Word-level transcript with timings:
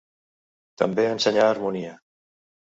També 0.83 1.05
ensenyà 1.11 1.45
harmonia. 1.53 1.95